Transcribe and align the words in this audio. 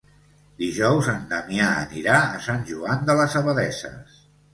Dijous 0.59 1.09
en 1.11 1.19
Damià 1.33 1.67
anirà 1.81 2.15
a 2.21 2.39
Sant 2.45 2.63
Joan 2.71 3.05
de 3.11 3.17
les 3.21 3.37
Abadesses. 3.41 4.17